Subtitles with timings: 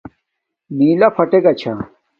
[0.77, 1.73] نݵلݳ فَٹݵگݳ چھݳ.